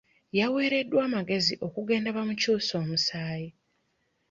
[0.39, 3.49] Yaweereddwa amagezi okugenda bamukyuse omusaayi.